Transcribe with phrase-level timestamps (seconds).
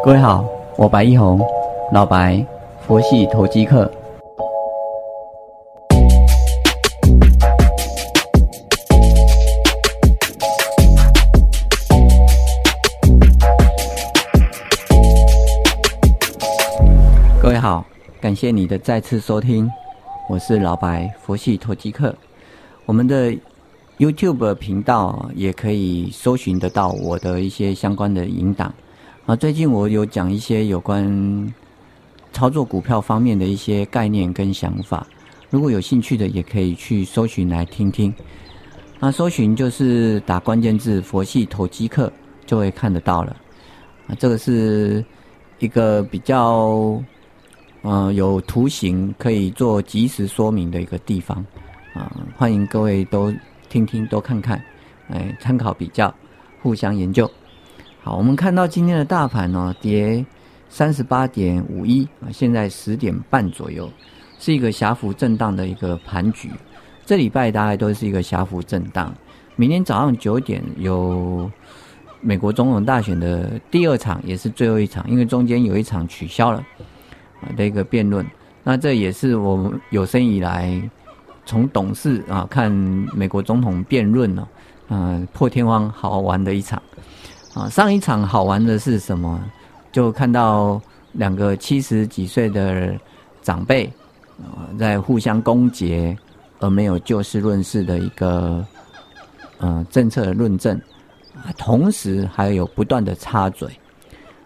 [0.00, 0.44] 各位好，
[0.76, 1.40] 我白一红，
[1.92, 2.44] 老白，
[2.86, 3.90] 佛系投机客。
[17.40, 17.84] 各位好，
[18.20, 19.68] 感谢你的再次收听，
[20.28, 22.14] 我是老白，佛系投机客。
[22.84, 23.32] 我们的
[23.98, 28.72] YouTube 频道也可以搜寻得到我的一些相关的引导。
[29.24, 31.54] 啊，最近我有讲一些有关
[32.32, 35.06] 操作股票方面的一些概念跟想法，
[35.48, 38.12] 如果有兴趣的，也可以去搜寻来听听。
[38.98, 42.12] 那搜寻就是打关键字“佛系投机客”
[42.46, 43.36] 就会看得到了。
[44.08, 45.04] 啊，这个是
[45.60, 47.00] 一个比较
[47.82, 51.38] 呃有图形可以做及时说明的一个地方。
[51.94, 53.32] 啊，欢迎各位都
[53.68, 54.60] 听听，都看看，
[55.06, 56.12] 来参考比较，
[56.60, 57.30] 互相研究。
[58.04, 60.26] 好，我们看到今天的大盘呢，跌
[60.68, 63.88] 三十八点五一啊，现在十点半左右，
[64.40, 66.50] 是一个狭幅震荡的一个盘局。
[67.06, 69.14] 这礼拜大概都是一个狭幅震荡。
[69.54, 71.48] 明天早上九点有
[72.20, 76.58] 美国总统大选的第二场，也是最后一场，因为中间有一场取消了
[77.40, 78.26] 啊的一个辩论。
[78.64, 80.82] 那这也是我们有生以来
[81.46, 82.68] 从董事啊看
[83.14, 84.48] 美国总统辩论呢，
[84.88, 86.82] 嗯，破天荒好玩的一场。
[87.54, 89.38] 啊，上一场好玩的是什么？
[89.92, 90.80] 就看到
[91.12, 92.94] 两个七十几岁的
[93.42, 93.84] 长辈
[94.38, 96.16] 啊，在互相攻讦，
[96.60, 98.64] 而没有就事论事的一个
[99.58, 100.80] 呃政策的论证，
[101.58, 103.68] 同时还有不断的插嘴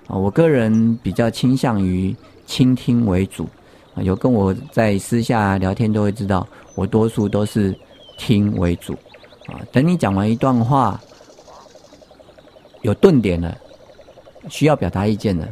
[0.08, 0.16] 啊。
[0.16, 3.48] 我个人比较倾向于倾听为主
[3.94, 7.72] 啊，有跟我在私下聊天都会知道，我多数都是
[8.18, 8.94] 听为主
[9.46, 9.62] 啊。
[9.70, 11.00] 等你讲完一段话。
[12.86, 13.52] 有顿点了，
[14.48, 15.44] 需要表达意见的，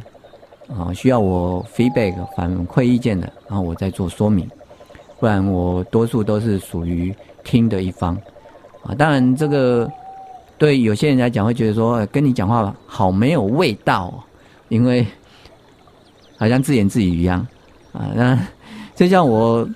[0.73, 4.49] 啊，需要我 feedback 反馈意见的，然后我再做说明，
[5.19, 8.17] 不然我多数都是属于听的一方，
[8.83, 9.91] 啊，当然这个
[10.57, 14.13] 对有些人来讲会觉得说跟你讲话好没有味道，
[14.69, 15.05] 因为
[16.37, 17.45] 好像自言自语一样，
[17.91, 18.39] 啊，那
[18.95, 19.67] 就像我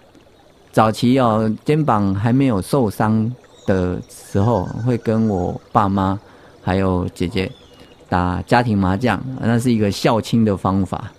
[0.72, 3.30] 早期哦肩膀还没有受伤
[3.68, 6.18] 的时候，会跟我爸妈。
[6.70, 7.52] 还有姐姐
[8.08, 11.12] 打家庭麻将，那是一个孝亲的方法。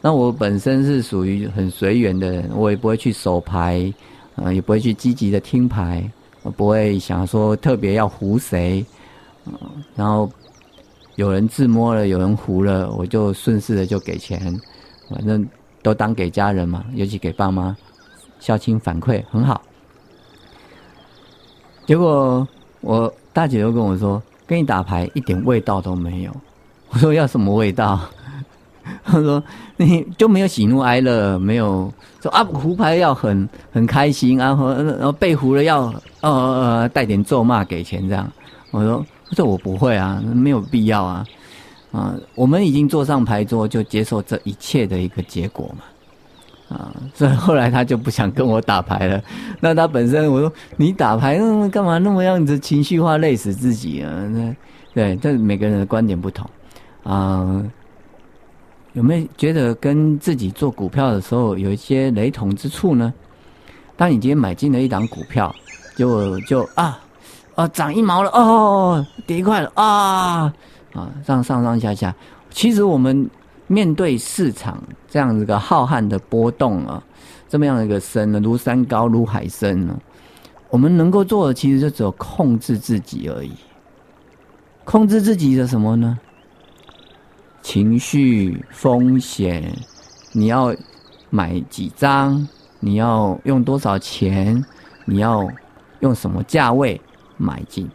[0.00, 3.94] 那我本身是属于很随缘的人，我也不会去守牌，
[4.34, 6.02] 呃，也不会去积极的听牌，
[6.42, 8.84] 我不会想说特别要胡谁，
[9.46, 9.52] 嗯
[9.94, 10.28] 然后
[11.14, 14.40] 有人自摸了，有人胡了，我就顺势的就给钱，
[15.08, 15.48] 反正
[15.82, 17.76] 都当给家人嘛，尤其给爸妈
[18.40, 19.62] 孝亲反馈很好。
[21.86, 22.44] 结果
[22.80, 24.20] 我大姐又跟我说。
[24.50, 26.32] 跟你打牌一点味道都没有，
[26.88, 28.00] 我说要什么味道？
[29.04, 29.40] 他说
[29.76, 35.82] 你就没有喜怒哀乐，没有说啊胡牌要很很开心啊，然后然后被胡了要
[36.20, 38.28] 呃呃带点咒骂给钱这样。
[38.72, 39.06] 我说
[39.36, 41.24] 这我不会啊，没有必要啊
[41.92, 45.84] 啊，我们已经坐上牌桌，就接受这一切的一个结果嘛。
[46.70, 49.20] 啊，所以后来他就不想跟我打牌了。
[49.58, 54.08] 那他本身我说你打牌那干嘛那么样子情绪化累死自己啊？
[54.28, 54.54] 那
[54.94, 56.48] 对，这每个人的观点不同
[57.02, 57.60] 啊。
[58.92, 63.12] 有没有觉得跟自己做股票的时候有一些雷同之处呢？
[63.96, 65.52] 当你今天买进了一档股票，
[65.96, 67.00] 就就啊
[67.56, 70.52] 啊涨一毛了哦，跌一块了啊
[70.92, 72.14] 啊上上上下下，
[72.50, 73.28] 其实我们。
[73.72, 77.00] 面对市场这样子个浩瀚的波动啊，
[77.48, 79.96] 这么样的一个深呢，如山高如海深呢，
[80.70, 83.52] 我们能够做的其实就只有控制自己而已。
[84.84, 86.18] 控制自己的什么呢？
[87.62, 89.72] 情绪、风险，
[90.32, 90.74] 你要
[91.30, 92.48] 买几张？
[92.80, 94.64] 你要用多少钱？
[95.04, 95.48] 你要
[96.00, 97.00] 用什么价位
[97.36, 97.88] 买进？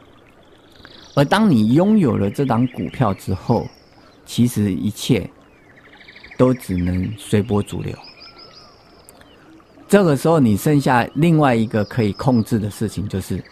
[1.16, 3.68] 而当你拥有了这档股票之后，
[4.26, 5.30] 其实一切。
[6.38, 7.98] 都只能随波逐流。
[9.88, 13.44] 这个时候，你剩下另外一个可以控制的事情，就是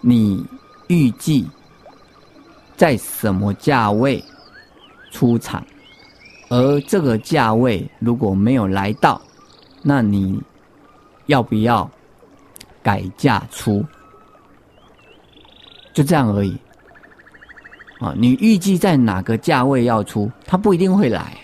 [0.00, 0.46] 你
[0.88, 1.48] 预计
[2.76, 4.22] 在什么价位
[5.10, 5.66] 出场，
[6.48, 9.20] 而这个价位如果没有来到，
[9.82, 10.40] 那你
[11.26, 11.90] 要不要
[12.82, 13.84] 改价出？
[15.92, 16.56] 就这样而已。
[18.00, 20.30] 啊，你预计在哪个价位要出？
[20.46, 21.36] 它不一定会来。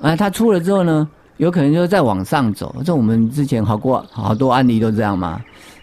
[0.00, 1.08] 啊，它出了之后呢，
[1.38, 2.74] 有可能就再往上走。
[2.84, 5.40] 这我们之前好过好多案例都这样嘛。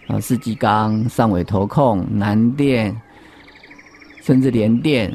[0.08, 2.98] 啊，世纪钢、上尾投控、南电，
[4.22, 5.14] 甚至联电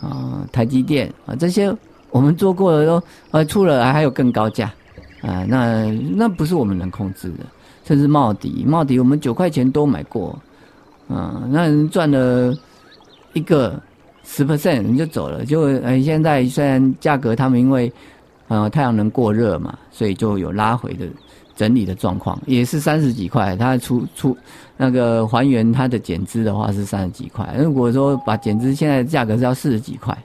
[0.00, 1.74] 啊、台积电啊这些
[2.10, 4.66] 我们做过的都呃出了还有更高价
[5.22, 7.46] 啊，那那不是我们能控制的。
[7.84, 10.38] 甚至茂迪，茂迪我们九块钱都买过，
[11.08, 12.54] 啊，那人赚了
[13.32, 13.80] 一个
[14.24, 17.92] 十 percent 你就走了，就呃现在虽然价格他们因为
[18.48, 21.06] 呃太阳能过热嘛，所以就有拉回的
[21.56, 24.36] 整理的状况，也是三十几块，它出出
[24.76, 30.16] 那个还原它的减资的话是三十几块，如果说把减资现在价格是要四十几块，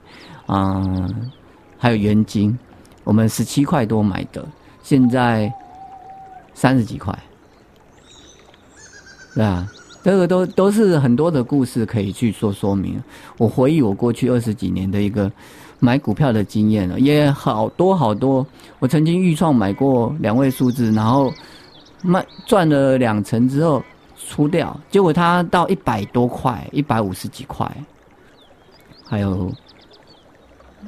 [0.48, 1.30] 嗯，
[1.76, 2.58] 还有原金，
[3.04, 4.46] 我们十七块多买的，
[4.82, 5.52] 现在
[6.54, 7.16] 三十几块。
[9.34, 9.70] 对啊，
[10.06, 13.02] 这个都都是很多的故事可以去做说明。
[13.38, 15.28] 我回忆我过去二十几年的一个
[15.80, 18.46] 买股票的经验了，也好多好多。
[18.78, 21.32] 我曾经预创买过两位数字，然后
[22.02, 23.82] 卖赚了两成之后
[24.28, 27.68] 出掉，结果它到一百多块，一百五十几块。
[29.04, 29.52] 还有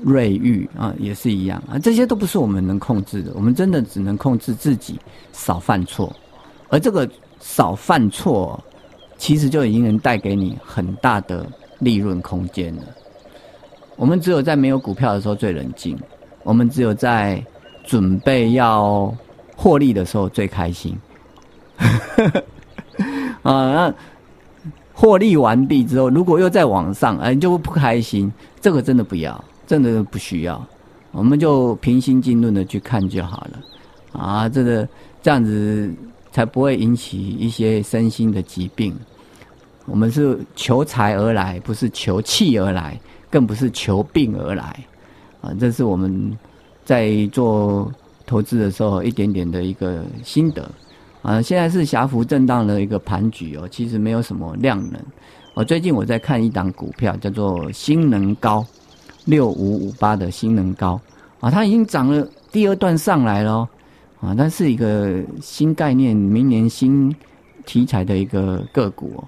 [0.00, 4.96] 瑞玉啊，也是一样啊，这些都不是我们能控制的，我们真的只能控制自己
[5.32, 6.14] 少犯错，
[6.68, 7.10] 而这个。
[7.40, 8.60] 少犯错，
[9.18, 11.44] 其实就已经能带给你很大的
[11.80, 12.82] 利润空间了。
[13.96, 15.98] 我们只有在没有股票的时候最冷静，
[16.44, 17.44] 我们只有在
[17.84, 19.12] 准备要
[19.56, 20.96] 获利的时候最开心。
[23.42, 23.94] 啊，那
[24.94, 28.32] 获利完毕之后，如果又在往上，哎，就不开心。
[28.60, 30.64] 这个真的不要，真的不需要。
[31.10, 34.20] 我们就平心静论的去看就好了。
[34.20, 34.88] 啊，这个
[35.20, 35.92] 这样子。
[36.38, 38.94] 才不会引起一些身心的疾病。
[39.86, 42.96] 我们是求财而来，不是求气而来，
[43.28, 44.84] 更不是求病而来。
[45.40, 46.30] 啊，这是我们
[46.84, 47.90] 在做
[48.24, 50.70] 投资的时候一点点的一个心得。
[51.22, 55.00] 啊，现在是狭幅震荡的一个盘局哦，其实没有什么量能。
[55.54, 58.64] 我最近我在看一档股票，叫做新能高
[59.24, 61.00] 六五五八的新能高
[61.40, 63.68] 啊，它已经涨了第二段上来了。
[64.20, 67.14] 啊，那是一个新概念、明年新
[67.64, 69.22] 题材的一个个股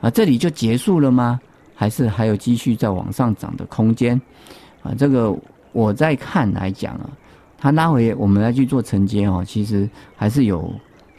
[0.00, 1.40] 啊，这里就结束了吗？
[1.74, 4.20] 还是还有继续在往上涨的空间？
[4.82, 5.34] 啊，这个
[5.72, 7.10] 我在看来讲啊，
[7.58, 10.70] 它拉回我们来去做承接哦，其实还是有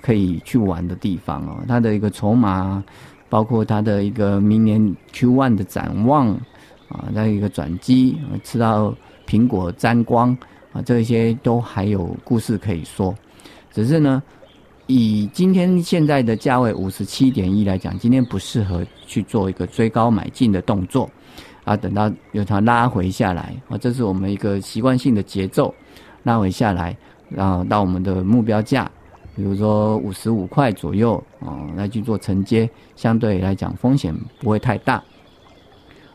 [0.01, 1.57] 可以去玩的地方哦。
[1.67, 2.83] 它的一个筹码，
[3.27, 6.29] 包括它的一个明年 Q one 的展望
[6.89, 8.95] 啊，那一个转机，吃到
[9.27, 10.37] 苹果沾光。
[10.75, 13.15] 啊，这些都还有故事可以说，
[13.71, 14.21] 只是呢，
[14.87, 21.09] 以今天现在的价位五十七点一来讲，今天不适合去做一个追高买进的动作，
[21.63, 25.73] 啊，等到有它拉回下来，啊，这是我们一个习惯性的节奏，
[26.23, 26.93] 拉回下来，
[27.29, 28.91] 然后到我们的目标价，
[29.33, 35.01] 比如说五十五块左右，啊，来去做承接，相对来讲风险不会太大，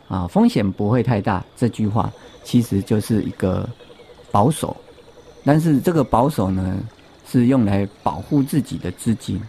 [0.07, 2.13] 啊，风险不会太大，这句话
[2.45, 3.67] 其实就是一个。
[4.31, 4.77] 保守，
[5.45, 6.79] 但是这个保守呢，
[7.27, 9.41] 是用来保护自己的资金。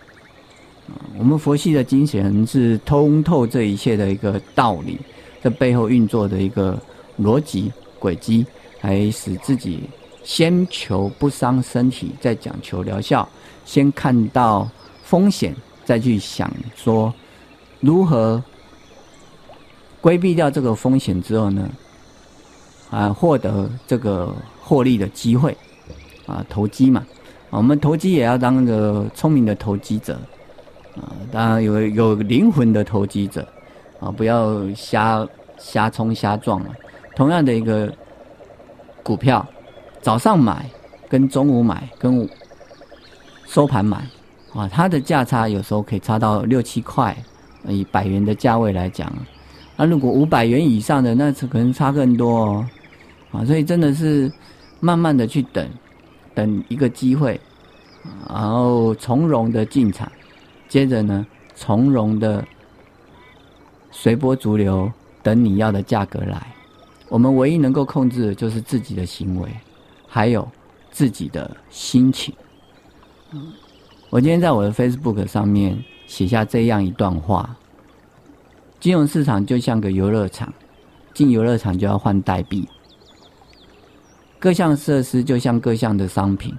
[1.17, 4.99] 我们佛系的精神是通透这一切的一个道理，
[5.41, 6.77] 这背后运作的一个
[7.19, 8.45] 逻辑轨迹，
[8.81, 9.89] 来使自己
[10.23, 13.27] 先求不伤身体，再讲求疗效。
[13.63, 14.69] 先看到
[15.03, 15.55] 风险，
[15.85, 17.13] 再去想说
[17.79, 18.43] 如何
[20.01, 21.69] 规避掉这个风险之后呢，
[22.91, 24.31] 啊，获得这个。
[24.63, 25.57] 获利的机会，
[26.25, 27.05] 啊，投机嘛，
[27.49, 30.17] 我们投机也要当个聪明的投机者，
[30.95, 33.45] 啊，当然有有灵魂的投机者，
[33.99, 36.67] 啊，不要瞎瞎冲瞎撞嘛。
[37.17, 37.91] 同样的一个
[39.03, 39.45] 股票，
[39.99, 40.69] 早上买
[41.09, 42.29] 跟中午买跟
[43.45, 43.97] 收盘买，
[44.53, 47.13] 啊，它的价差有时候可以差到六七块，
[47.67, 49.11] 以百元的价位来讲，
[49.75, 52.65] 那如果五百元以上的，那可能差更多哦，
[53.31, 54.31] 啊，所以真的是。
[54.83, 55.69] 慢慢的去等，
[56.33, 57.39] 等一个机会，
[58.27, 60.11] 然后从容的进场，
[60.67, 61.23] 接着呢，
[61.53, 62.43] 从容的
[63.91, 66.47] 随波逐流，等你要的价格来。
[67.09, 69.47] 我们唯一能够控制的就是自己的行为，
[70.07, 70.49] 还有
[70.89, 72.33] 自己的心情。
[74.09, 77.55] 我今天在我的 Facebook 上面写下这样一段话：
[78.79, 80.51] 金融市场就像个游乐场，
[81.13, 82.67] 进游乐场就要换代币。
[84.41, 86.51] 各项设施就像各项的商品，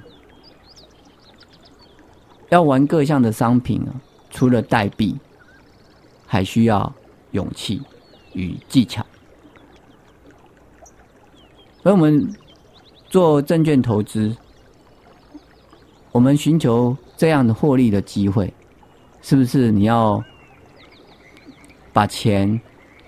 [2.49, 3.91] 要玩各项的商品啊，
[4.31, 5.19] 除了代币，
[6.25, 6.95] 还需要
[7.33, 7.83] 勇气
[8.35, 9.05] 与技巧。
[11.83, 12.33] 而我们
[13.09, 14.37] 做证券投资，
[16.13, 18.55] 我们寻求这样的获利的机会，
[19.23, 20.23] 是不是你要
[21.93, 22.61] 把钱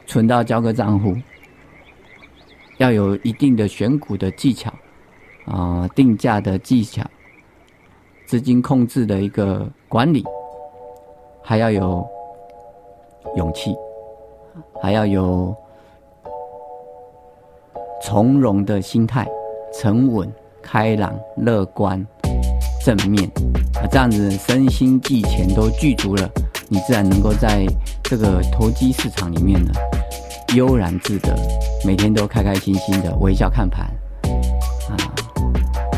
[0.05, 1.17] 存到交割账户，
[2.79, 4.73] 要有一定的选股的技巧
[5.47, 7.05] 啊，定价的技巧，
[8.27, 10.25] 资金控制的一个管理，
[11.43, 12.07] 还要有
[13.37, 13.75] 勇气，
[14.83, 15.55] 还要有
[18.03, 19.27] 从容的心态，
[19.73, 20.31] 沉稳、
[20.63, 22.05] 开朗、乐观、
[22.85, 23.25] 正面
[23.75, 26.29] 啊，这样子身心技钱都具足了。
[26.69, 27.67] 你自然能够在
[28.03, 29.71] 这个投机市场里面呢，
[30.57, 31.37] 悠然自得，
[31.85, 33.85] 每天都开开心心的微笑看盘，
[34.89, 34.97] 啊，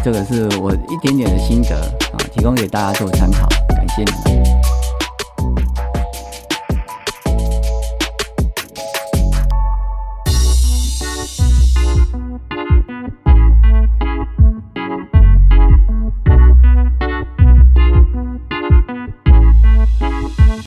[0.03, 1.77] 这个是我一点点的心得
[2.13, 4.76] 啊，提供给大家做参考，感谢你们。